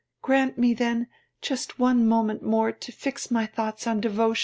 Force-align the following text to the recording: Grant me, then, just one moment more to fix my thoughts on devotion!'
Grant 0.23 0.57
me, 0.57 0.73
then, 0.73 1.09
just 1.43 1.77
one 1.77 2.07
moment 2.07 2.41
more 2.41 2.71
to 2.71 2.91
fix 2.91 3.29
my 3.29 3.45
thoughts 3.45 3.85
on 3.85 4.01
devotion!' 4.01 4.39